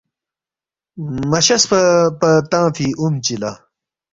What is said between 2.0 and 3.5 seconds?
پا تنگفی اُم چی